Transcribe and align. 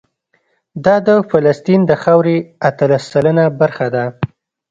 دا 0.85 0.95
د 1.07 1.09
فلسطین 1.29 1.81
د 1.87 1.91
خاورې 2.03 2.35
اتلس 2.69 3.03
سلنه 3.11 3.45
برخه 3.59 3.87
ده. 3.95 4.05